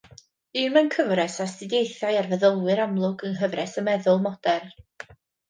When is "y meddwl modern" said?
3.83-4.75